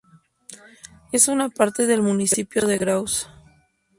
Es 1.11 1.27
un 1.27 1.51
parte 1.51 1.85
del 1.85 2.01
Municipio 2.01 2.65
de 2.65 2.79
Graus. 2.79 3.29